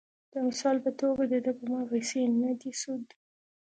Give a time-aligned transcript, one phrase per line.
[0.31, 3.05] د مثال پۀ توګه د دۀ پۀ ما پېسې نۀ دي سود،